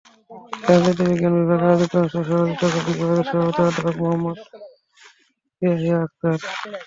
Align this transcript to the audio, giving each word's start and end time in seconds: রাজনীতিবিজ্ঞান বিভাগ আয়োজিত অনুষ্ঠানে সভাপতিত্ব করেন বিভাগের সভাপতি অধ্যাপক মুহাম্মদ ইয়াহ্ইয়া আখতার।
রাজনীতিবিজ্ঞান 0.63 1.33
বিভাগ 1.39 1.61
আয়োজিত 1.63 1.91
অনুষ্ঠানে 1.95 2.25
সভাপতিত্ব 2.27 2.63
করেন 2.63 2.85
বিভাগের 2.89 3.27
সভাপতি 3.29 3.61
অধ্যাপক 3.61 3.95
মুহাম্মদ 4.01 4.37
ইয়াহ্ইয়া 5.61 5.97
আখতার। 6.01 6.37